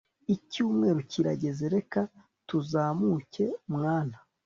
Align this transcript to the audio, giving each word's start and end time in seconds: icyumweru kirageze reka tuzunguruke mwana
icyumweru 0.35 0.99
kirageze 1.11 1.65
reka 1.75 2.01
tuzunguruke 2.47 3.45
mwana 3.75 4.17